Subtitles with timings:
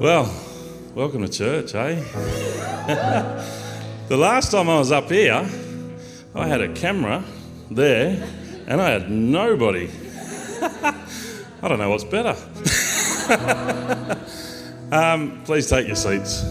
[0.00, 0.32] Well,
[0.94, 1.96] welcome to church, eh?
[4.08, 5.44] the last time I was up here,
[6.36, 7.24] I had a camera
[7.68, 8.24] there
[8.68, 9.90] and I had nobody.
[10.62, 12.36] I don't know what's better.
[14.92, 16.44] um, please take your seats.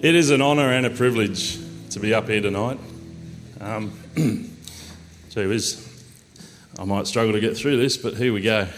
[0.00, 1.58] It is an honour and a privilege
[1.90, 2.78] to be up here tonight.
[3.60, 3.92] Um,
[5.30, 5.84] gee whiz,
[6.78, 8.68] I might struggle to get through this, but here we go.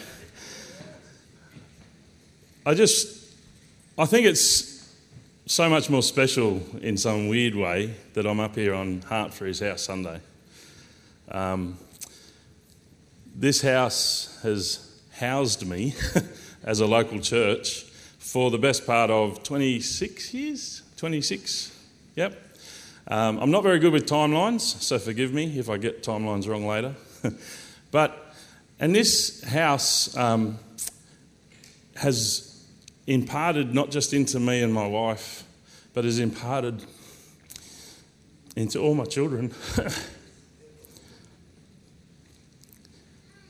[2.67, 3.31] I just,
[3.99, 4.91] I think it's
[5.45, 9.45] so much more special in some weird way that I'm up here on Heart for
[9.45, 10.19] His House Sunday.
[11.31, 11.77] Um,
[13.35, 15.95] this house has housed me
[16.65, 17.83] as a local church
[18.19, 20.83] for the best part of 26 years.
[20.97, 21.71] 26,
[22.17, 22.41] yep.
[23.09, 26.67] Um, I'm not very good with timelines, so forgive me if I get timelines wrong
[26.67, 26.95] later.
[27.91, 28.35] but,
[28.81, 30.59] and this house um,
[31.97, 32.54] has
[33.07, 35.45] imparted not just into me and my wife,
[35.93, 36.85] but is imparted
[38.57, 39.53] into all my children.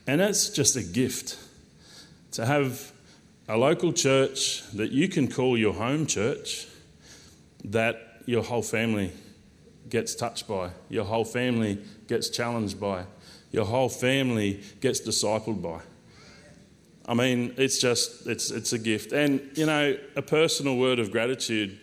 [0.06, 1.38] and that's just a gift
[2.32, 2.92] to have
[3.48, 6.66] a local church that you can call your home church
[7.64, 9.12] that your whole family
[9.88, 13.04] gets touched by, your whole family gets challenged by,
[13.52, 15.80] your whole family gets discipled by.
[17.06, 19.12] I mean, it's just, it's, it's a gift.
[19.12, 21.78] And, you know, a personal word of gratitude,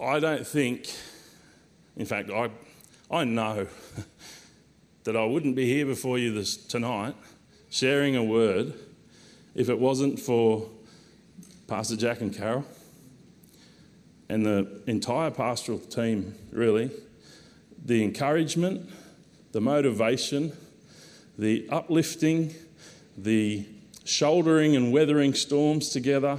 [0.00, 0.92] I don't think,
[1.96, 2.50] in fact, I,
[3.10, 3.68] I know
[5.04, 7.14] that I wouldn't be here before you this, tonight
[7.70, 8.74] sharing a word
[9.54, 10.68] if it wasn't for
[11.68, 12.64] Pastor Jack and Carol
[14.28, 16.90] and the entire pastoral team, really.
[17.84, 18.88] The encouragement,
[19.52, 20.52] the motivation,
[21.38, 22.54] the uplifting,
[23.16, 23.66] the
[24.10, 26.36] shouldering and weathering storms together,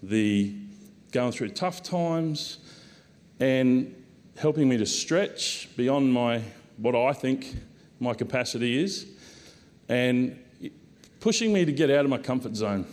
[0.00, 0.54] the
[1.10, 2.58] going through tough times,
[3.40, 3.92] and
[4.36, 6.40] helping me to stretch beyond my
[6.76, 7.56] what I think
[7.98, 9.06] my capacity is,
[9.88, 10.38] and
[11.18, 12.86] pushing me to get out of my comfort zone.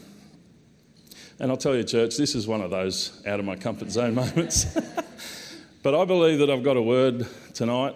[1.39, 4.15] And I'll tell you, church, this is one of those out of my comfort zone
[4.15, 4.65] moments.
[5.83, 7.95] but I believe that I've got a word tonight,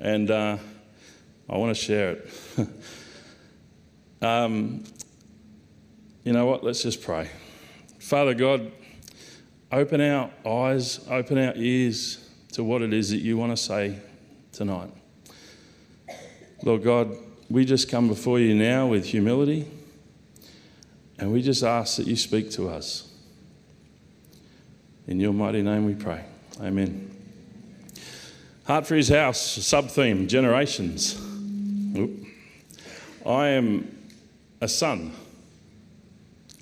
[0.00, 0.56] and uh,
[1.50, 2.30] I want to share it.
[4.22, 4.82] um,
[6.26, 6.64] you know what?
[6.64, 7.30] Let's just pray.
[8.00, 8.72] Father God,
[9.70, 14.00] open our eyes, open our ears to what it is that you want to say
[14.50, 14.90] tonight.
[16.64, 17.16] Lord God,
[17.48, 19.70] we just come before you now with humility
[21.16, 23.08] and we just ask that you speak to us.
[25.06, 26.24] In your mighty name we pray.
[26.60, 27.08] Amen.
[28.66, 31.14] Heart for His House, sub theme generations.
[31.96, 32.26] Oop.
[33.24, 33.96] I am
[34.60, 35.12] a son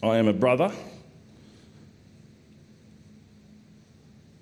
[0.04, 0.70] I am a brother.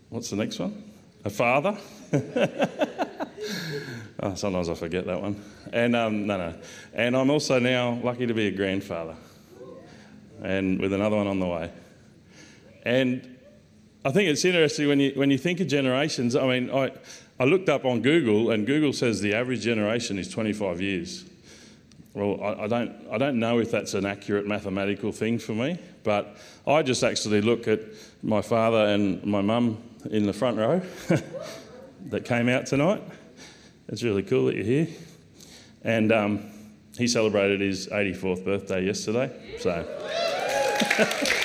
[0.08, 0.82] What's the next one?
[1.24, 1.78] A father.
[4.20, 5.40] oh, sometimes I forget that one.
[5.72, 6.54] And um, no, no.
[6.92, 9.14] And I'm also now lucky to be a grandfather,
[10.42, 11.70] and with another one on the way.
[12.82, 13.38] And
[14.04, 16.34] I think it's interesting when you when you think of generations.
[16.34, 16.90] I mean, I
[17.38, 21.24] I looked up on Google, and Google says the average generation is 25 years.
[22.14, 25.78] Well, I, I, don't, I don't know if that's an accurate mathematical thing for me,
[26.04, 26.36] but
[26.66, 27.80] I just actually look at
[28.22, 30.82] my father and my mum in the front row
[32.10, 33.02] that came out tonight.
[33.88, 34.88] It's really cool that you're here.
[35.82, 36.50] And um,
[36.98, 39.88] he celebrated his 84th birthday yesterday, so.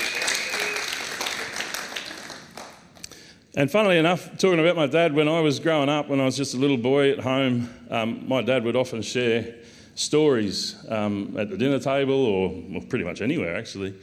[3.58, 6.38] And funnily enough, talking about my dad, when I was growing up, when I was
[6.38, 9.56] just a little boy at home, um, my dad would often share
[9.98, 13.96] stories um, at the dinner table or well, pretty much anywhere actually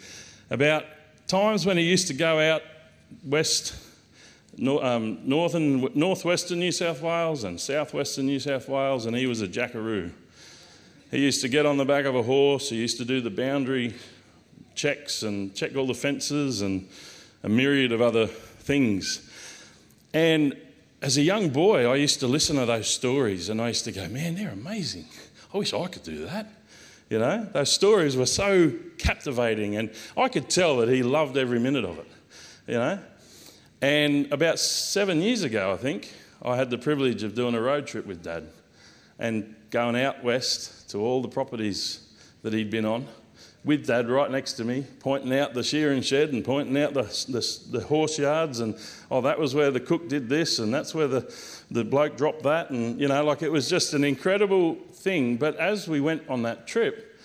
[0.50, 0.84] about
[1.26, 2.62] times when he used to go out
[3.24, 3.74] west,
[4.58, 9.48] um, northern, northwestern New South Wales and southwestern New South Wales, and he was a
[9.48, 10.10] jackaroo.
[11.10, 13.30] He used to get on the back of a horse, he used to do the
[13.30, 13.94] boundary
[14.74, 16.88] checks and check all the fences and
[17.42, 19.28] a myriad of other things.
[20.12, 20.56] And
[21.02, 23.92] as a young boy, I used to listen to those stories and I used to
[23.92, 25.06] go, man, they're amazing.
[25.54, 26.48] I wish I could do that.
[27.08, 31.60] You know, those stories were so captivating, and I could tell that he loved every
[31.60, 32.08] minute of it.
[32.66, 32.98] You know,
[33.80, 36.12] and about seven years ago, I think,
[36.42, 38.48] I had the privilege of doing a road trip with Dad
[39.18, 42.00] and going out west to all the properties
[42.42, 43.06] that he'd been on
[43.64, 47.02] with Dad right next to me, pointing out the shearing shed and pointing out the,
[47.28, 48.76] the, the horse yards, and
[49.10, 51.34] oh, that was where the cook did this, and that's where the,
[51.70, 55.36] the bloke dropped that, and you know, like it was just an incredible thing.
[55.36, 57.20] But as we went on that trip,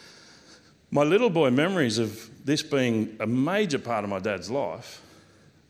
[0.91, 5.01] my little boy memories of this being a major part of my dad's life,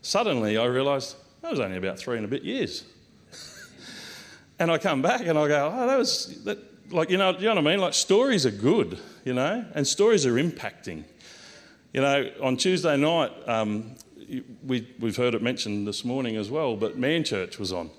[0.02, 2.84] suddenly I realised that was only about three and a bit years.
[4.58, 6.58] and I come back and I go, oh, that was, that,
[6.92, 7.80] like, you know, you know what I mean?
[7.80, 11.04] Like, stories are good, you know, and stories are impacting.
[11.92, 13.94] You know, on Tuesday night, um,
[14.64, 17.90] we, we've heard it mentioned this morning as well, but Man Church was on.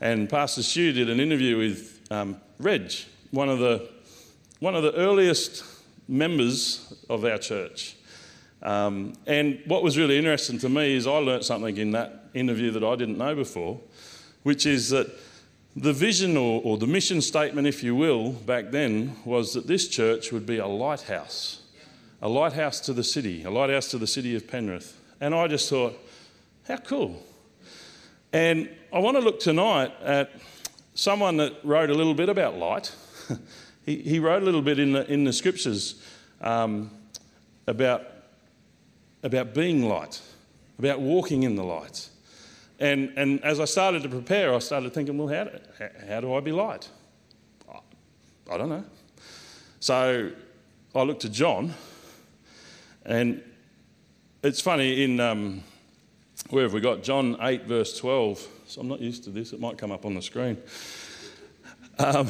[0.00, 2.92] And Pastor Stu did an interview with um, Reg,
[3.34, 3.88] one of, the,
[4.60, 5.64] one of the earliest
[6.06, 7.96] members of our church.
[8.62, 12.70] Um, and what was really interesting to me is I learnt something in that interview
[12.70, 13.80] that I didn't know before,
[14.42, 15.08] which is that
[15.76, 19.88] the vision or, or the mission statement, if you will, back then was that this
[19.88, 21.62] church would be a lighthouse,
[22.22, 24.98] a lighthouse to the city, a lighthouse to the city of Penrith.
[25.20, 25.98] And I just thought,
[26.68, 27.22] how cool.
[28.32, 30.30] And I want to look tonight at
[30.94, 32.94] someone that wrote a little bit about light.
[33.86, 36.02] he, he, wrote a little bit in the, in the scriptures
[36.40, 36.90] um,
[37.66, 38.02] about,
[39.22, 40.20] about being light,
[40.78, 42.08] about walking in the light.
[42.80, 45.58] And, and as I started to prepare, I started thinking, well, how do,
[46.08, 46.88] how do I be light?
[48.50, 48.84] I don't know.
[49.80, 50.30] So
[50.94, 51.72] I looked to John,
[53.04, 53.42] and
[54.42, 55.62] it's funny, in um,
[56.50, 57.02] where have we got?
[57.02, 58.46] John 8, verse 12.
[58.66, 60.58] So I'm not used to this, it might come up on the screen.
[61.98, 62.28] Um,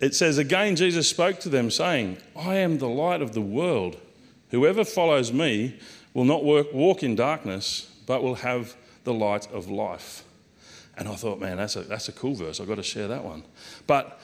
[0.00, 3.96] it says, Again, Jesus spoke to them, saying, I am the light of the world.
[4.50, 5.78] Whoever follows me
[6.12, 10.24] will not work, walk in darkness, but will have the light of life.
[10.96, 12.60] And I thought, man, that's a, that's a cool verse.
[12.60, 13.44] I've got to share that one.
[13.86, 14.20] But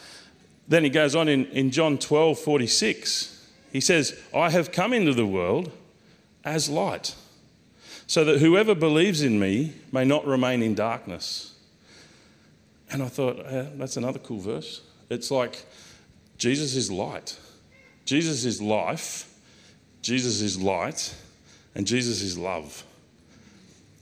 [0.68, 3.34] then he goes on in, in John 12 46.
[3.72, 5.70] He says, I have come into the world
[6.44, 7.14] as light,
[8.06, 11.54] so that whoever believes in me may not remain in darkness.
[12.90, 14.82] And I thought, eh, that's another cool verse.
[15.10, 15.64] It's like
[16.36, 17.38] Jesus is light,
[18.04, 19.32] Jesus is life,
[20.02, 21.14] Jesus is light,
[21.74, 22.84] and Jesus is love.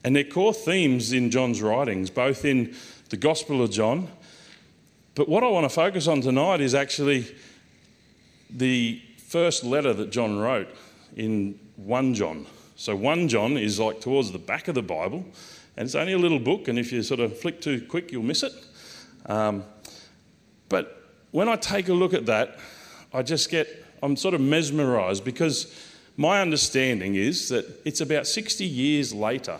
[0.05, 2.75] And they're core themes in John's writings, both in
[3.09, 4.09] the Gospel of John.
[5.17, 7.27] But what I want to focus on tonight is actually
[8.51, 10.69] the first letter that John wrote
[11.17, 12.47] in 1 John.
[12.77, 15.25] So 1 John is like towards the back of the Bible,
[15.77, 18.23] and it's only a little book, and if you sort of flick too quick, you'll
[18.23, 18.53] miss it.
[19.27, 19.65] Um,
[20.69, 22.59] but when I take a look at that,
[23.13, 25.75] I just get, I'm sort of mesmerized because
[26.17, 29.59] my understanding is that it's about 60 years later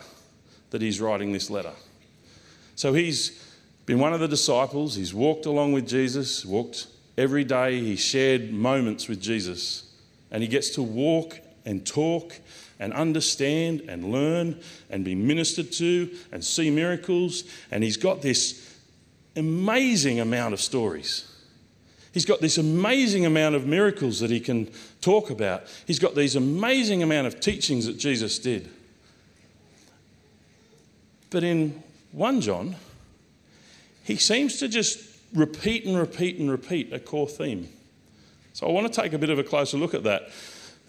[0.71, 1.73] that he's writing this letter.
[2.75, 3.43] So he's
[3.85, 6.87] been one of the disciples, he's walked along with Jesus, walked
[7.17, 9.91] every day, he shared moments with Jesus,
[10.29, 12.39] and he gets to walk and talk
[12.79, 17.43] and understand and learn and be ministered to and see miracles.
[17.71, 18.76] And he's got this
[19.37, 21.31] amazing amount of stories.
[22.13, 25.63] He's got this amazing amount of miracles that he can talk about.
[25.85, 28.69] He's got these amazing amount of teachings that Jesus did.
[31.29, 32.75] But in 1 John,
[34.03, 34.99] he seems to just
[35.33, 37.69] repeat and repeat and repeat a core theme.
[38.53, 40.29] So I want to take a bit of a closer look at that.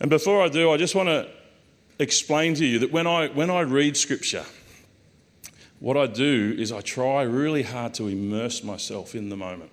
[0.01, 1.29] And before I do, I just want to
[1.99, 4.45] explain to you that when I, when I read scripture,
[5.81, 9.71] what I do is I try really hard to immerse myself in the moment.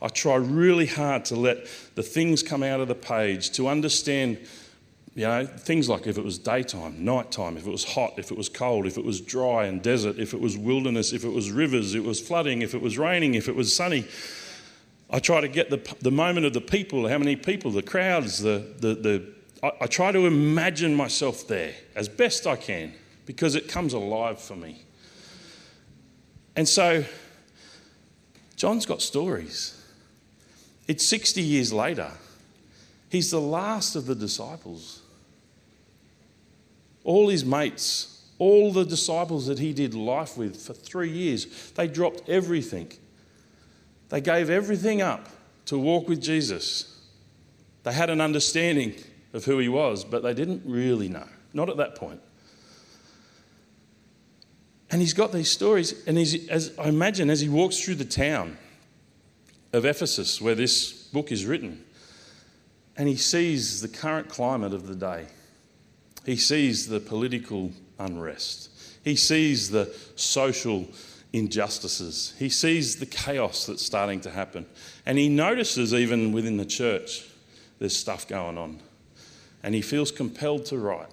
[0.00, 4.38] I try really hard to let the things come out of the page, to understand,
[5.14, 8.36] you know, things like if it was daytime, nighttime, if it was hot, if it
[8.36, 11.50] was cold, if it was dry and desert, if it was wilderness, if it was
[11.50, 14.06] rivers, if it was flooding, if it was raining, if it was sunny.
[15.08, 18.40] I try to get the, the moment of the people, how many people, the crowds,
[18.40, 22.92] the, the, the I, I try to imagine myself there as best I can
[23.24, 24.85] because it comes alive for me.
[26.56, 27.04] And so,
[28.56, 29.78] John's got stories.
[30.88, 32.10] It's 60 years later.
[33.10, 35.02] He's the last of the disciples.
[37.04, 41.86] All his mates, all the disciples that he did life with for three years, they
[41.86, 42.90] dropped everything.
[44.08, 45.28] They gave everything up
[45.66, 47.00] to walk with Jesus.
[47.82, 48.94] They had an understanding
[49.32, 51.28] of who he was, but they didn't really know.
[51.52, 52.20] Not at that point.
[54.90, 58.56] And he's got these stories, and as I imagine, as he walks through the town
[59.72, 61.84] of Ephesus, where this book is written,
[62.96, 65.26] and he sees the current climate of the day.
[66.24, 68.70] He sees the political unrest.
[69.04, 70.88] He sees the social
[71.32, 72.34] injustices.
[72.38, 74.66] He sees the chaos that's starting to happen.
[75.04, 77.26] And he notices, even within the church,
[77.78, 78.80] there's stuff going on
[79.66, 81.10] and he feels compelled to write.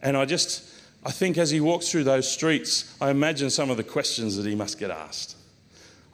[0.00, 0.64] And I just,
[1.06, 4.44] I think as he walks through those streets, I imagine some of the questions that
[4.44, 5.36] he must get asked.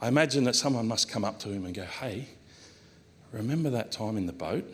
[0.03, 2.29] I imagine that someone must come up to him and go, Hey,
[3.33, 4.71] remember that time in the boat?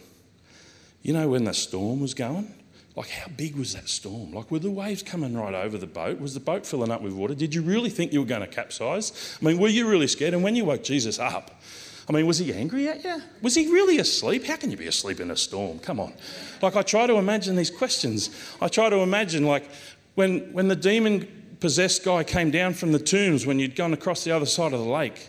[1.02, 2.52] You know when the storm was going?
[2.96, 4.32] Like, how big was that storm?
[4.32, 6.18] Like, were the waves coming right over the boat?
[6.18, 7.36] Was the boat filling up with water?
[7.36, 9.38] Did you really think you were going to capsize?
[9.40, 10.34] I mean, were you really scared?
[10.34, 11.62] And when you woke Jesus up,
[12.08, 13.22] I mean, was he angry at you?
[13.42, 14.46] Was he really asleep?
[14.46, 15.78] How can you be asleep in a storm?
[15.78, 16.14] Come on.
[16.60, 18.30] Like, I try to imagine these questions.
[18.60, 19.70] I try to imagine, like,
[20.18, 21.28] when, when the demon
[21.60, 24.80] possessed guy came down from the tombs when you'd gone across the other side of
[24.80, 25.28] the lake,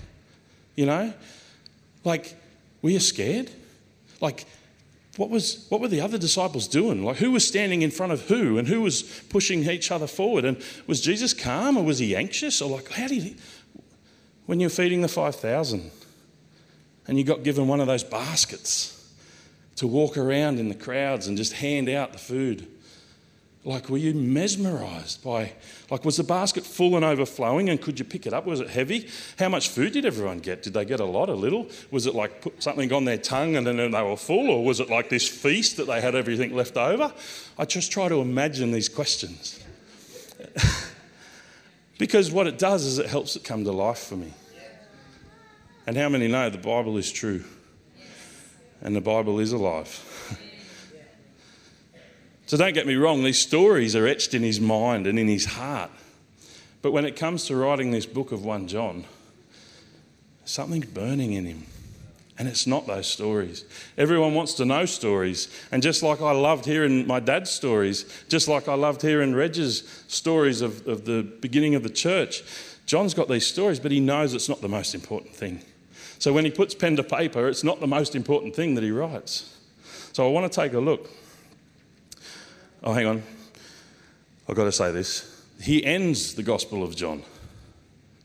[0.75, 1.13] you know?
[2.03, 2.35] Like,
[2.81, 3.51] were you scared?
[4.19, 4.47] Like,
[5.15, 7.05] what, was, what were the other disciples doing?
[7.05, 10.43] Like, who was standing in front of who and who was pushing each other forward?
[10.43, 12.59] And was Jesus calm or was he anxious?
[12.59, 13.35] Or, like, how did he.
[14.47, 15.91] When you're feeding the 5,000
[17.07, 19.13] and you got given one of those baskets
[19.75, 22.67] to walk around in the crowds and just hand out the food,
[23.65, 25.51] like, were you mesmerized by,
[25.91, 28.45] like, was the basket full and overflowing and could you pick it up?
[28.45, 29.09] Was it heavy?
[29.37, 30.63] How much food did everyone get?
[30.63, 31.67] Did they get a lot, a little?
[31.91, 34.49] Was it like put something on their tongue and then they were full?
[34.49, 37.13] Or was it like this feast that they had everything left over?
[37.57, 39.59] I just try to imagine these questions.
[41.97, 44.33] because what it does is it helps it come to life for me.
[45.85, 47.43] And how many know the Bible is true?
[48.81, 50.05] And the Bible is alive.
[52.49, 55.45] So don't get me wrong, these stories are etched in his mind and in his
[55.45, 55.91] heart.
[56.81, 59.05] But when it comes to writing this book of 1 John,
[60.45, 61.67] something's burning in him.
[62.39, 63.65] And it's not those stories.
[63.99, 65.47] Everyone wants to know stories.
[65.71, 69.87] And just like I loved hearing my dad's stories, just like I loved hearing Reg's
[70.07, 72.41] stories of, of the beginning of the church,
[72.87, 75.61] John's got these stories, but he knows it's not the most important thing.
[76.17, 78.89] So when he puts pen to paper, it's not the most important thing that he
[78.89, 79.55] writes.
[80.13, 81.11] So I want to take a look.
[82.81, 83.23] Oh, hang on.
[84.47, 85.43] I've got to say this.
[85.61, 87.23] He ends the Gospel of John.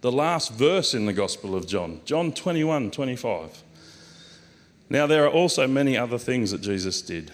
[0.01, 3.63] The last verse in the Gospel of John, John 21 25.
[4.91, 7.33] Now, there are also many other things that Jesus did.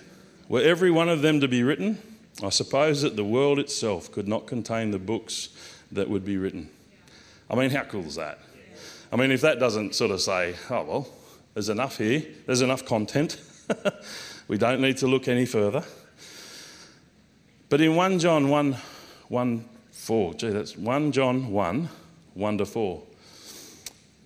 [0.48, 1.98] Were every one of them to be written,
[2.42, 5.50] I suppose that the world itself could not contain the books
[5.92, 6.70] that would be written.
[7.50, 8.38] I mean, how cool is that?
[9.12, 11.08] I mean, if that doesn't sort of say, oh, well,
[11.52, 13.38] there's enough here, there's enough content,
[14.48, 15.84] we don't need to look any further.
[17.70, 18.76] But in 1 John 1,
[19.28, 21.88] 1 4, gee, that's 1 John 1,
[22.34, 23.02] 1 to 4.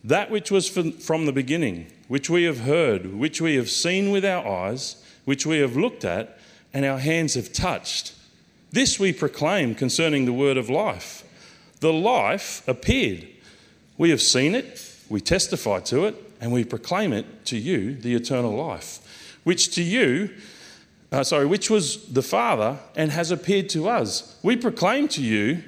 [0.02, 4.24] That which was from the beginning, which we have heard, which we have seen with
[4.24, 4.96] our eyes,
[5.26, 6.38] which we have looked at,
[6.72, 8.14] and our hands have touched.
[8.72, 11.22] This we proclaim concerning the word of life.
[11.80, 13.28] The life appeared.
[13.98, 18.14] We have seen it, we testify to it, and we proclaim it to you, the
[18.14, 20.30] eternal life, which to you
[21.14, 24.36] uh, sorry, which was the Father and has appeared to us.
[24.42, 25.62] We proclaim to you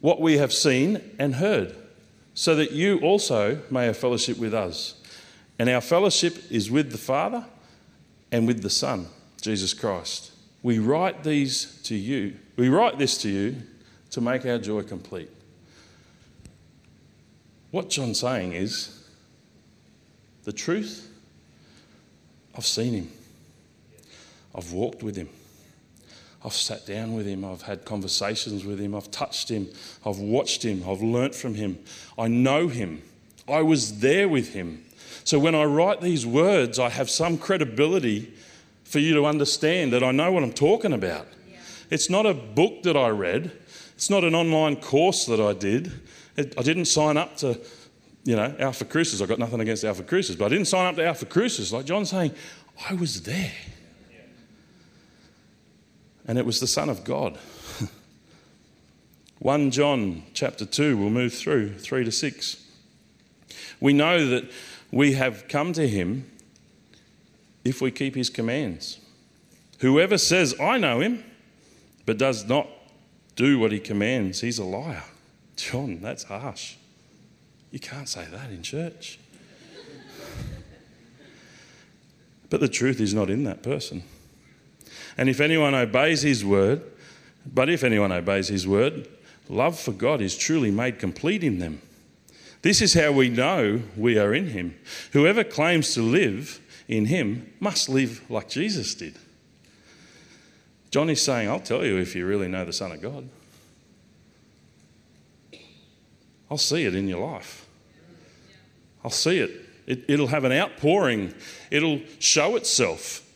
[0.00, 1.74] what we have seen and heard,
[2.34, 4.94] so that you also may have fellowship with us.
[5.58, 7.44] And our fellowship is with the Father
[8.32, 9.06] and with the Son,
[9.42, 10.32] Jesus Christ.
[10.62, 12.34] We write these to you.
[12.56, 13.56] We write this to you
[14.10, 15.30] to make our joy complete.
[17.70, 19.06] What John's saying is
[20.44, 21.08] the truth,
[22.56, 23.12] I've seen him.
[24.54, 25.28] I've walked with him.
[26.44, 27.44] I've sat down with him.
[27.44, 28.94] I've had conversations with him.
[28.94, 29.68] I've touched him.
[30.04, 30.82] I've watched him.
[30.88, 31.78] I've learnt from him.
[32.18, 33.02] I know him.
[33.48, 34.84] I was there with him.
[35.24, 38.32] So when I write these words, I have some credibility
[38.84, 41.28] for you to understand that I know what I'm talking about.
[41.48, 41.58] Yeah.
[41.90, 43.52] It's not a book that I read,
[43.94, 45.92] it's not an online course that I did.
[46.36, 47.60] It, I didn't sign up to,
[48.24, 49.20] you know, Alphacrucis.
[49.20, 51.72] I've got nothing against Alphacrucis, but I didn't sign up to Alphacrucis.
[51.72, 52.32] Like John's saying,
[52.88, 53.52] I was there
[56.26, 57.38] and it was the Son of God.
[59.38, 62.64] 1 John chapter 2, we'll move through 3 to 6.
[63.80, 64.50] We know that
[64.92, 66.30] we have come to him
[67.64, 69.00] if we keep his commands.
[69.80, 71.24] Whoever says, I know him,
[72.06, 72.68] but does not
[73.34, 75.02] do what he commands, he's a liar.
[75.56, 76.76] John, that's harsh.
[77.70, 79.18] You can't say that in church.
[82.50, 84.02] but the truth is not in that person.
[85.16, 86.82] And if anyone obeys his word,
[87.46, 89.08] but if anyone obeys his word,
[89.48, 91.82] love for God is truly made complete in them.
[92.62, 94.78] This is how we know we are in him.
[95.12, 99.16] Whoever claims to live in him must live like Jesus did.
[100.90, 103.28] John is saying, I'll tell you if you really know the Son of God.
[106.50, 107.66] I'll see it in your life.
[109.02, 109.50] I'll see it.
[109.86, 111.34] it will have an outpouring,
[111.70, 113.26] it'll show itself.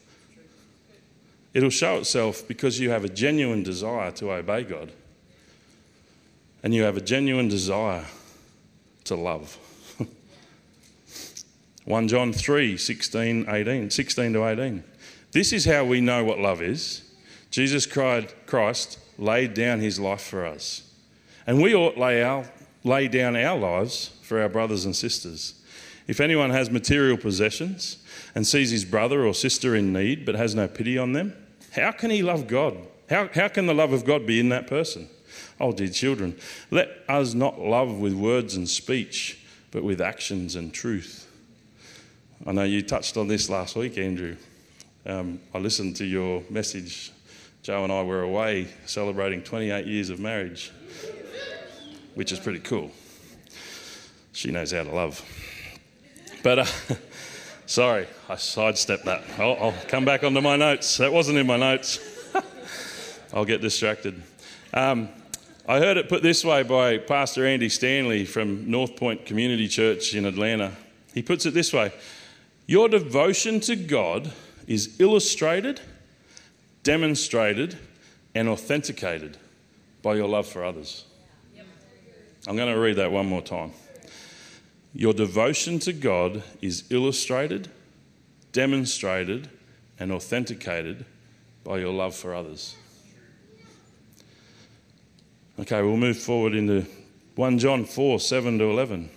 [1.56, 4.92] It'll show itself because you have a genuine desire to obey God
[6.62, 8.04] and you have a genuine desire
[9.04, 9.56] to love.
[11.86, 14.84] 1 John 3 16, 18, 16 to 18.
[15.32, 17.10] This is how we know what love is.
[17.50, 20.92] Jesus Christ laid down his life for us.
[21.46, 22.44] And we ought lay, our,
[22.84, 25.54] lay down our lives for our brothers and sisters.
[26.06, 27.96] If anyone has material possessions
[28.34, 31.32] and sees his brother or sister in need but has no pity on them,
[31.76, 32.76] how can he love God?
[33.08, 35.08] How, how can the love of God be in that person?
[35.60, 36.36] Oh, dear children,
[36.70, 39.38] let us not love with words and speech,
[39.70, 41.30] but with actions and truth.
[42.46, 44.36] I know you touched on this last week, Andrew.
[45.04, 47.12] Um, I listened to your message.
[47.62, 50.72] Joe and I were away celebrating 28 years of marriage,
[52.14, 52.90] which is pretty cool.
[54.32, 55.22] She knows how to love.
[56.42, 56.66] But, uh,
[57.66, 59.22] sorry, I sidestepped that.
[59.38, 60.96] I'll, I'll come back onto my notes.
[60.96, 62.00] That wasn't in my notes.
[63.34, 64.22] I'll get distracted.
[64.72, 65.08] Um,
[65.68, 70.14] I heard it put this way by Pastor Andy Stanley from North Point Community Church
[70.14, 70.72] in Atlanta.
[71.12, 71.92] He puts it this way
[72.66, 74.32] Your devotion to God
[74.66, 75.80] is illustrated,
[76.82, 77.76] demonstrated,
[78.34, 79.36] and authenticated
[80.02, 81.04] by your love for others.
[82.46, 83.72] I'm going to read that one more time.
[84.98, 87.68] Your devotion to God is illustrated,
[88.52, 89.50] demonstrated,
[89.98, 91.04] and authenticated
[91.64, 92.74] by your love for others.
[95.60, 96.86] Okay, we'll move forward into
[97.34, 99.10] 1 John 4 7 to 11.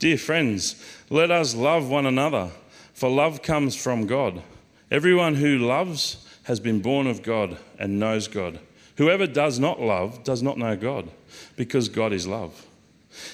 [0.00, 2.50] Dear friends, let us love one another,
[2.92, 4.42] for love comes from God.
[4.90, 8.58] Everyone who loves has been born of God and knows God.
[8.96, 11.08] Whoever does not love does not know God,
[11.54, 12.66] because God is love.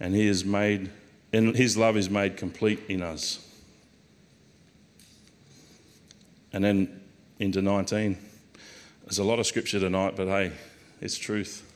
[0.00, 0.90] and he is made,
[1.32, 3.44] and his love is made complete in us.
[6.52, 7.00] And then
[7.38, 8.16] into 19.
[9.04, 10.52] There's a lot of scripture tonight, but hey,
[11.00, 11.64] it's truth.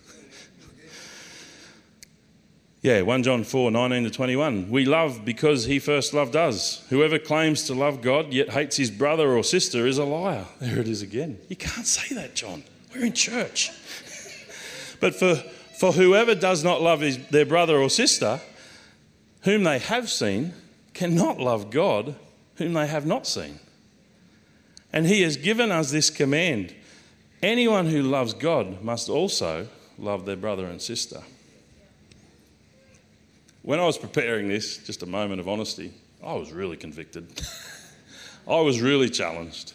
[2.83, 4.69] Yeah, 1 John 4 19 to 21.
[4.69, 6.85] We love because he first loved us.
[6.91, 10.47] Whoever claims to love God yet hates his brother or sister is a liar.
[10.61, 11.39] There it is again.
[11.49, 12.65] You can't say that, John.
[12.93, 13.71] We're in church.
[15.01, 15.45] but for,
[15.83, 18.40] for whoever does not love his, their brother or sister,
[19.40, 20.55] whom they have seen,
[20.95, 22.14] cannot love God,
[22.55, 23.59] whom they have not seen.
[24.92, 26.73] And he has given us this command
[27.42, 29.66] anyone who loves God must also
[29.99, 31.21] love their brother and sister.
[33.62, 35.92] When I was preparing this, just a moment of honesty,
[36.25, 37.42] I was really convicted.
[38.49, 39.73] I was really challenged.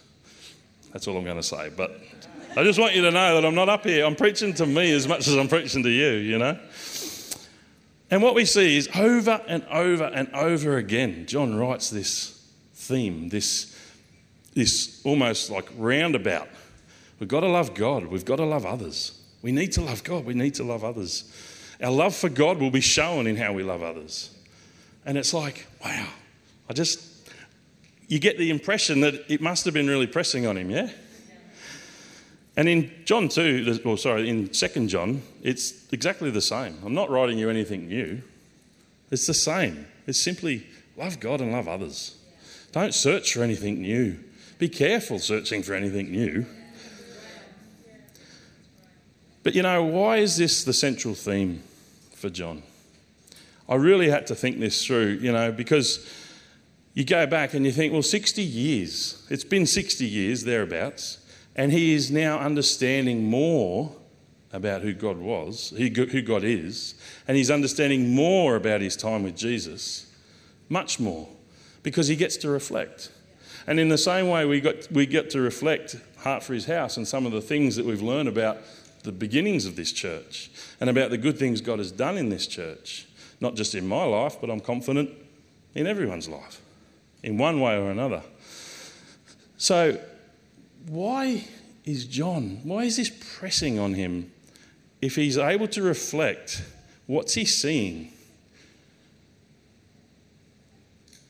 [0.94, 1.70] That's all I'm going to say.
[1.76, 2.00] But
[2.58, 4.04] I just want you to know that I'm not up here.
[4.04, 6.58] I'm preaching to me as much as I'm preaching to you, you know?
[8.10, 13.30] And what we see is over and over and over again, John writes this theme,
[13.30, 13.78] this,
[14.56, 16.50] this almost like roundabout.
[17.20, 18.08] We've got to love God.
[18.08, 19.22] We've got to love others.
[19.44, 20.26] We need to love God.
[20.26, 21.32] We need to love others.
[21.80, 24.36] Our love for God will be shown in how we love others.
[25.06, 26.08] And it's like, wow,
[26.68, 27.30] I just,
[28.08, 30.90] you get the impression that it must have been really pressing on him, yeah?
[32.58, 36.76] And in John 2, or sorry, in 2 John, it's exactly the same.
[36.84, 38.22] I'm not writing you anything new.
[39.12, 39.86] It's the same.
[40.08, 40.66] It's simply
[40.98, 42.18] love God and love others.
[42.72, 44.18] Don't search for anything new.
[44.58, 46.48] Be careful searching for anything new.
[49.44, 51.62] But you know, why is this the central theme
[52.16, 52.64] for John?
[53.70, 56.06] I really had to think this through, you know, because
[56.96, 61.20] you go back and you think, well, 60 years, it's been 60 years thereabouts,
[61.58, 63.92] and he is now understanding more
[64.54, 65.90] about who God was, who
[66.22, 66.96] God is,
[67.28, 70.06] and he's understanding more about his time with Jesus,
[70.70, 71.28] much more,
[71.84, 73.12] because he gets to reflect.
[73.66, 76.96] And in the same way, we, got, we get to reflect Heart for His House
[76.96, 78.60] and some of the things that we've learned about
[79.04, 82.48] the beginnings of this church and about the good things God has done in this
[82.48, 83.08] church.
[83.42, 85.12] Not just in my life, but I'm confident
[85.76, 86.62] in everyone's life,
[87.24, 88.24] in one way or another.
[89.58, 90.00] So,
[90.88, 91.44] why
[91.86, 94.32] is John, why is this pressing on him
[95.02, 96.64] if he's able to reflect?
[97.06, 98.12] What's he seeing?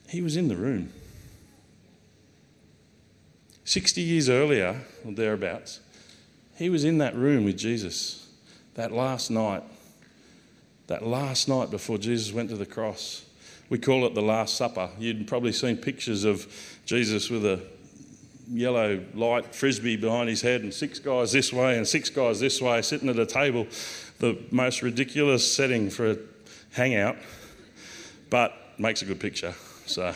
[0.08, 0.92] He was in the room.
[3.64, 5.80] 60 years earlier, or thereabouts,
[6.56, 8.26] he was in that room with Jesus
[8.74, 9.62] that last night,
[10.86, 13.24] that last night before Jesus went to the cross.
[13.68, 14.88] We call it the Last Supper.
[14.98, 16.46] You'd probably seen pictures of
[16.86, 17.60] Jesus with a
[18.50, 22.60] yellow light frisbee behind his head, and six guys this way and six guys this
[22.60, 23.66] way sitting at a table.
[24.18, 26.16] The most ridiculous setting for a
[26.72, 27.16] hangout,
[28.30, 29.54] but makes a good picture.
[29.86, 30.14] So,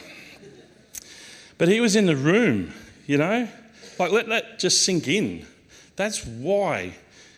[1.59, 2.73] but he was in the room,
[3.07, 3.49] you know,
[3.99, 5.47] like let that just sink in.
[5.97, 6.95] That's why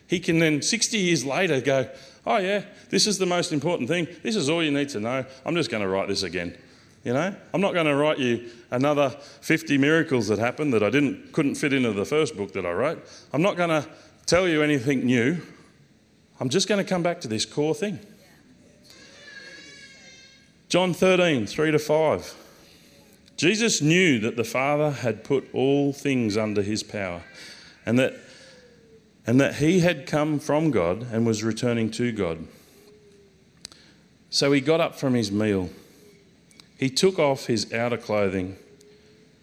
[0.07, 1.89] he can then 60 years later go,
[2.27, 4.07] oh yeah, this is the most important thing.
[4.23, 5.25] This is all you need to know.
[5.45, 6.57] I'm just going to write this again.
[7.05, 10.89] You know, I'm not going to write you another 50 miracles that happened that I
[10.89, 13.07] didn't couldn't fit into the first book that I wrote.
[13.33, 13.87] I'm not going to
[14.25, 15.37] tell you anything new.
[16.41, 17.99] I'm just going to come back to this core thing.
[20.71, 22.35] John 13, 3 to 5.
[23.37, 27.23] Jesus knew that the Father had put all things under his power
[27.85, 28.15] and that,
[29.27, 32.47] and that he had come from God and was returning to God.
[34.31, 35.69] So he got up from his meal
[36.77, 38.57] he took off his outer clothing,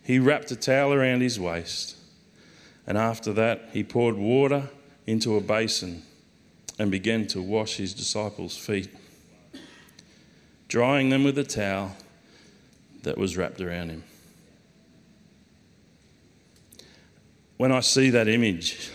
[0.03, 1.95] he wrapped a towel around his waist,
[2.85, 4.69] and after that, he poured water
[5.07, 6.03] into a basin
[6.79, 8.89] and began to wash his disciples' feet,
[10.67, 11.95] drying them with a towel
[13.03, 14.03] that was wrapped around him.
[17.57, 18.89] When I see that image,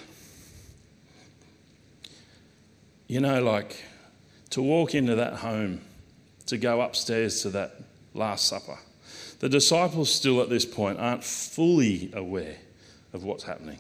[3.07, 3.85] you know, like
[4.51, 5.81] to walk into that home,
[6.46, 7.86] to go upstairs to that
[8.16, 8.79] Last Supper.
[9.40, 12.57] The disciples, still at this point, aren't fully aware
[13.12, 13.79] of what's happening.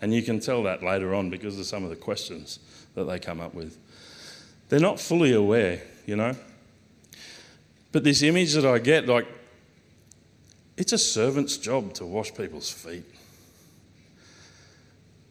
[0.00, 2.58] And you can tell that later on because of some of the questions
[2.94, 3.78] that they come up with.
[4.68, 6.34] They're not fully aware, you know.
[7.92, 9.26] But this image that I get, like,
[10.76, 13.04] it's a servant's job to wash people's feet.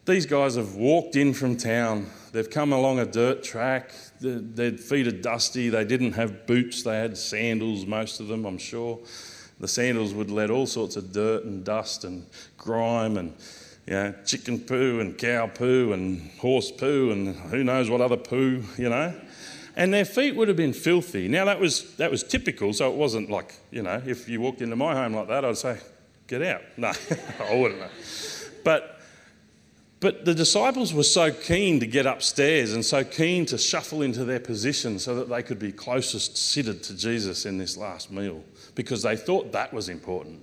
[0.10, 3.92] These guys have walked in from town They've come along a dirt track.
[4.22, 5.70] Their feet are dusty.
[5.70, 6.84] They didn't have boots.
[6.84, 9.00] They had sandals, most of them, I'm sure.
[9.60, 12.26] The sandals would let all sorts of dirt and dust and
[12.58, 13.34] grime and
[13.88, 18.18] you know, chicken poo and cow poo and horse poo and who knows what other
[18.18, 19.20] poo, you know.
[19.76, 21.28] And their feet would have been filthy.
[21.28, 24.62] Now that was that was typical, so it wasn't like, you know, if you walked
[24.62, 25.80] into my home like that, I'd say,
[26.28, 26.62] get out.
[26.78, 26.92] No,
[27.42, 27.82] I wouldn't.
[28.64, 28.99] But
[30.00, 34.24] but the disciples were so keen to get upstairs and so keen to shuffle into
[34.24, 38.44] their position so that they could be closest seated to Jesus in this last meal
[38.76, 40.42] because they thought that was important.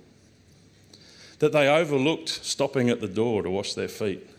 [1.39, 4.29] That they overlooked stopping at the door to wash their feet.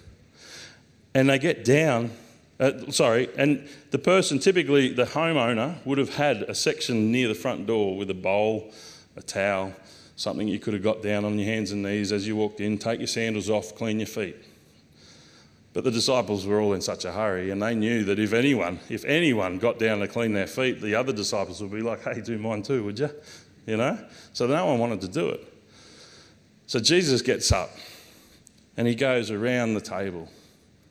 [1.15, 2.13] And they get down,
[2.61, 7.35] uh, sorry, and the person, typically the homeowner, would have had a section near the
[7.35, 8.73] front door with a bowl,
[9.17, 9.75] a towel,
[10.15, 12.79] something you could have got down on your hands and knees as you walked in,
[12.79, 14.37] take your sandals off, clean your feet.
[15.79, 18.81] But the disciples were all in such a hurry, and they knew that if anyone,
[18.89, 22.21] if anyone got down to clean their feet, the other disciples would be like, "Hey,
[22.21, 23.11] do mine too, would you?"
[23.65, 23.97] You know.
[24.33, 25.47] So no one wanted to do it.
[26.67, 27.71] So Jesus gets up,
[28.77, 30.29] and he goes around the table,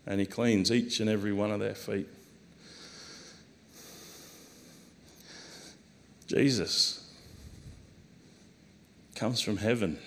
[0.05, 2.07] and he cleans each and every one of their feet.
[6.27, 7.13] Jesus
[9.15, 9.99] comes from heaven.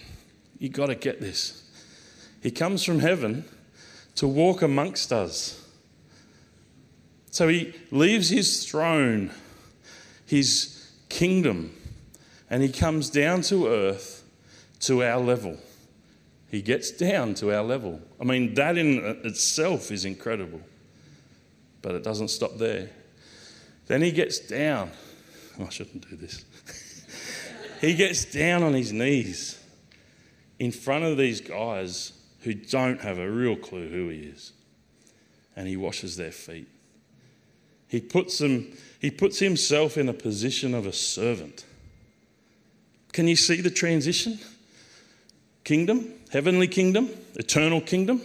[0.59, 1.65] You've got to get this.
[2.43, 3.45] He comes from heaven
[4.17, 5.57] to walk amongst us.
[7.31, 9.31] So he leaves his throne,
[10.27, 11.77] his kingdom,
[12.49, 14.25] and he comes down to earth
[14.81, 15.57] to our level.
[16.51, 18.01] He gets down to our level.
[18.21, 20.61] I mean, that in itself is incredible.
[21.81, 22.91] But it doesn't stop there.
[23.87, 24.91] Then he gets down.
[25.59, 26.45] Oh, I shouldn't do this.
[27.81, 29.59] he gets down on his knees
[30.59, 32.13] in front of these guys
[32.43, 34.53] who don't have a real clue who he is.
[35.57, 36.69] And he washes their feet.
[37.89, 41.65] He puts, them, he puts himself in a position of a servant.
[43.13, 44.39] Can you see the transition?
[45.65, 48.23] Kingdom, heavenly kingdom, eternal kingdom,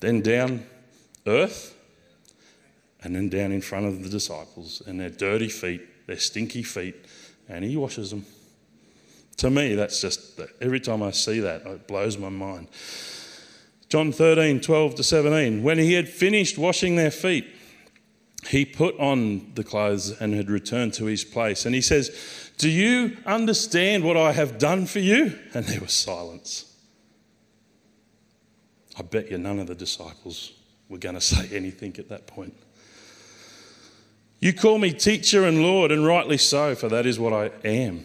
[0.00, 0.66] then down
[1.26, 1.74] earth,
[3.02, 6.96] and then down in front of the disciples and their dirty feet, their stinky feet,
[7.48, 8.26] and he washes them.
[9.38, 12.68] To me, that's just, every time I see that, it blows my mind.
[13.88, 15.62] John 13, 12 to 17.
[15.62, 17.46] When he had finished washing their feet,
[18.48, 21.66] he put on the clothes and had returned to his place.
[21.66, 25.38] And he says, Do you understand what I have done for you?
[25.52, 26.72] And there was silence.
[28.98, 30.52] I bet you none of the disciples
[30.88, 32.54] were going to say anything at that point.
[34.40, 38.04] You call me teacher and Lord, and rightly so, for that is what I am.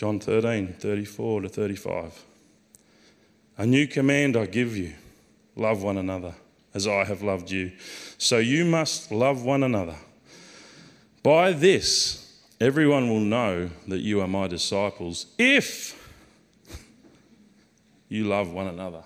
[0.00, 2.24] John 13, 34 to 35.
[3.58, 4.94] A new command I give you
[5.56, 6.32] love one another
[6.72, 7.72] as I have loved you.
[8.16, 9.96] So you must love one another.
[11.22, 16.10] By this, everyone will know that you are my disciples if
[18.08, 19.04] you love one another.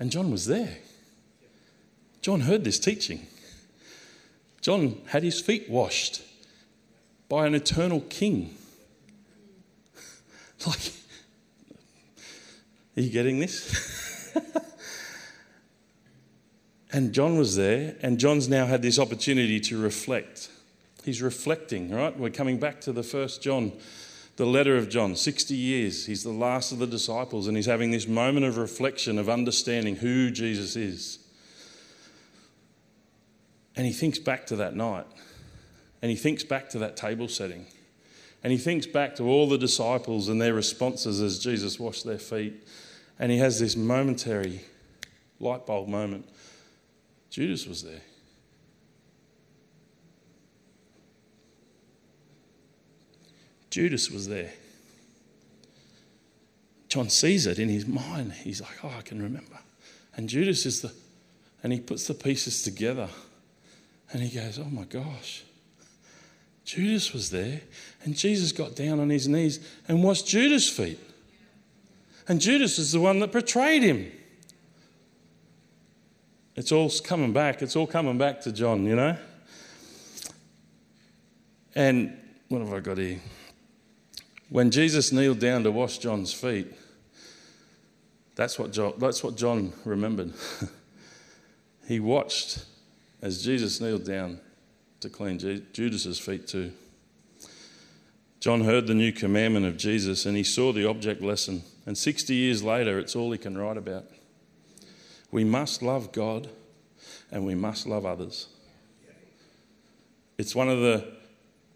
[0.00, 0.78] And John was there.
[2.22, 3.26] John heard this teaching.
[4.62, 6.22] John had his feet washed
[7.28, 8.54] by an eternal king.
[10.66, 10.92] like,
[12.96, 14.34] are you getting this?
[16.92, 20.48] and John was there, and John's now had this opportunity to reflect.
[21.04, 22.16] He's reflecting, right?
[22.16, 23.72] We're coming back to the first John,
[24.36, 26.06] the letter of John, 60 years.
[26.06, 29.96] He's the last of the disciples, and he's having this moment of reflection, of understanding
[29.96, 31.18] who Jesus is.
[33.76, 35.06] And he thinks back to that night,
[36.04, 37.64] and he thinks back to that table setting,
[38.42, 42.18] and he thinks back to all the disciples and their responses as Jesus washed their
[42.18, 42.68] feet.
[43.18, 44.60] And he has this momentary
[45.40, 46.28] light bulb moment.
[47.30, 48.02] Judas was there.
[53.70, 54.52] Judas was there.
[56.90, 58.34] John sees it in his mind.
[58.34, 59.58] He's like, oh, I can remember.
[60.18, 60.92] And Judas is the,
[61.62, 63.08] and he puts the pieces together
[64.12, 65.44] and he goes, oh my gosh.
[66.64, 67.60] Judas was there,
[68.04, 70.98] and Jesus got down on his knees and washed Judas' feet.
[72.26, 74.10] And Judas is the one that betrayed him.
[76.56, 77.60] It's all coming back.
[77.60, 79.16] It's all coming back to John, you know?
[81.74, 82.16] And
[82.48, 83.20] what have I got here?
[84.48, 86.72] When Jesus kneeled down to wash John's feet,
[88.36, 90.32] that's what John, that's what John remembered.
[91.88, 92.64] he watched
[93.20, 94.40] as Jesus kneeled down
[95.04, 96.72] to clean Judas's feet too.
[98.40, 101.62] John heard the new commandment of Jesus and he saw the object lesson.
[101.84, 104.06] And 60 years later, it's all he can write about.
[105.30, 106.48] We must love God
[107.30, 108.48] and we must love others.
[110.38, 111.12] It's one of the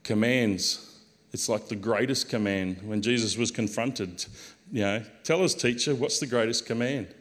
[0.05, 1.03] commands.
[1.35, 4.25] It's like the greatest command when Jesus was confronted.
[4.73, 7.15] You know, tell us, teacher, what's the greatest command?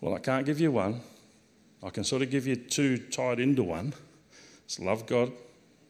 [0.00, 1.02] Well, I can't give you one.
[1.82, 3.92] I can sort of give you two tied into one.
[4.66, 5.32] It's love God,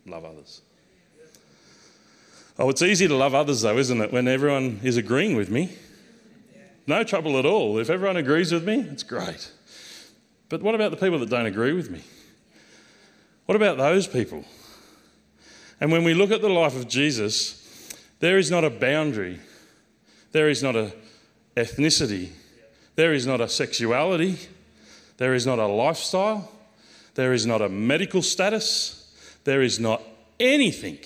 [0.07, 0.61] love others.
[2.59, 5.77] Oh, it's easy to love others, though, isn't it, when everyone is agreeing with me?
[6.87, 7.79] No trouble at all.
[7.79, 9.51] If everyone agrees with me, it's great.
[10.49, 12.03] But what about the people that don't agree with me?
[13.47, 14.45] What about those people?
[15.81, 19.41] And when we look at the life of Jesus, there is not a boundary,
[20.33, 20.93] there is not a
[21.57, 22.31] ethnicity,
[22.95, 24.39] there is not a sexuality,
[25.17, 26.51] there is not a lifestyle,
[27.17, 29.11] there is not a medical status,
[29.45, 30.03] there is not
[30.39, 30.99] anything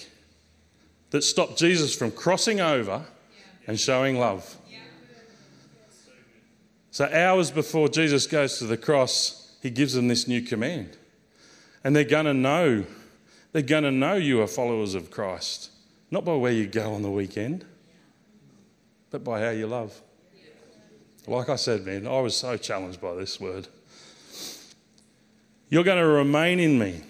[1.10, 3.04] that stopped Jesus from crossing over
[3.66, 4.56] and showing love.
[6.90, 10.96] So, hours before Jesus goes to the cross, he gives them this new command.
[11.84, 12.84] And they're going to know,
[13.52, 15.70] they're going to know you are followers of Christ,
[16.10, 17.64] not by where you go on the weekend,
[19.10, 20.00] but by how you love.
[21.28, 23.68] Like I said, man, I was so challenged by this word.
[25.70, 27.00] You're going to remain in me.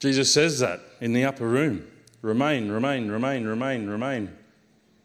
[0.00, 1.86] Jesus says that in the upper room.
[2.20, 4.36] Remain, remain, remain, remain, remain.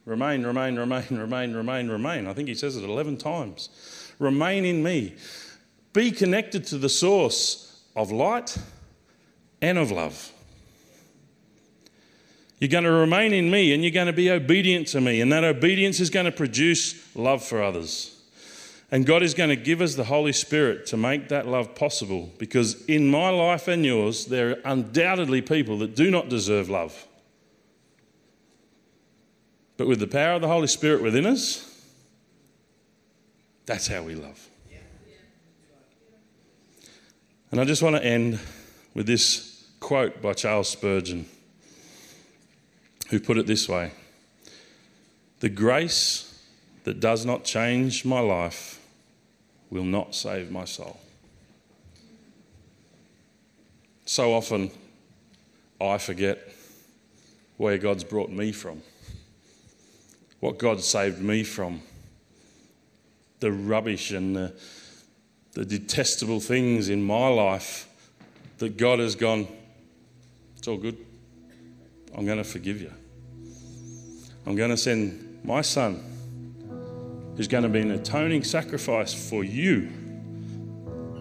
[0.06, 2.28] Remain, remain, remain, remain, remain, remain.
[2.28, 3.70] I think he says it 11 times.
[4.20, 5.16] Remain in me.
[5.94, 8.58] Be connected to the source of light
[9.62, 10.32] and of love.
[12.60, 15.32] You're going to remain in me and you're going to be obedient to me, and
[15.32, 18.13] that obedience is going to produce love for others.
[18.94, 22.32] And God is going to give us the Holy Spirit to make that love possible
[22.38, 27.08] because in my life and yours, there are undoubtedly people that do not deserve love.
[29.78, 31.84] But with the power of the Holy Spirit within us,
[33.66, 34.48] that's how we love.
[37.50, 38.40] And I just want to end
[38.94, 41.26] with this quote by Charles Spurgeon,
[43.10, 43.92] who put it this way
[45.40, 46.40] The grace
[46.84, 48.82] that does not change my life
[49.74, 51.00] will not save my soul.
[54.06, 54.70] So often,
[55.82, 56.38] I forget
[57.58, 58.84] where God's brought me from,
[60.40, 61.82] what God saved me from,
[63.40, 64.54] the rubbish and the,
[65.54, 67.90] the detestable things in my life
[68.60, 69.48] that God has gone,
[70.56, 70.98] it's all good.
[72.16, 72.94] I'm going to forgive you.
[74.46, 76.13] I'm going to send my son,
[77.36, 79.90] who's going to be an atoning sacrifice for you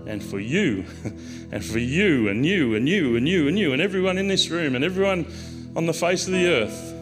[0.07, 0.85] and for you
[1.53, 4.51] and for you and you and you and you and you and everyone in this
[4.51, 5.27] room and everyone
[5.75, 6.92] on the face of the earth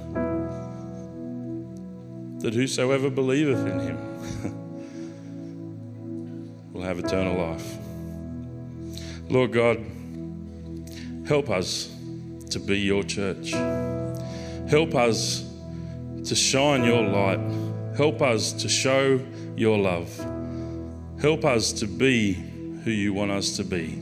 [2.42, 3.98] that whosoever believeth in him
[6.72, 7.76] will have eternal life.
[9.28, 9.84] Lord God,
[11.26, 11.94] help us
[12.50, 13.50] to be your church.
[14.70, 15.46] Help us
[16.24, 17.59] to shine your light.
[18.00, 19.20] Help us to show
[19.56, 20.08] your love.
[21.20, 22.32] Help us to be
[22.82, 23.98] who you want us to be.